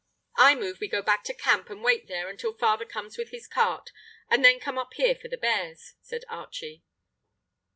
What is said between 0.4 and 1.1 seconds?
move we go